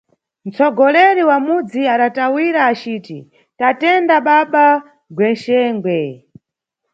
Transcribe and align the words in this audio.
Nʼtsogoleri 0.47 1.23
wa 1.29 1.37
mudzi 1.47 1.81
adatawira 1.93 2.59
aciti, 2.71 3.17
tatenda 3.59 4.15
baba 4.27 4.65
Gwexengwe. 5.15 5.99